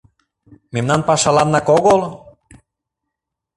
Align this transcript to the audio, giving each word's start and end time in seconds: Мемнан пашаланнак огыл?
Мемнан 0.73 1.01
пашаланнак 1.07 1.67
огыл? 1.77 1.99